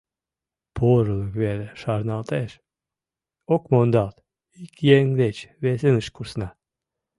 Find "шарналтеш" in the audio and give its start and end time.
1.81-2.51